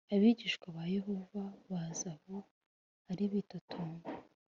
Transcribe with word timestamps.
Abigishwa 0.13 0.65
ba 0.75 0.83
Yohana 0.95 1.43
baza 1.69 2.11
aho 2.17 2.37
ari 3.11 3.25
bitotomba 3.31 4.09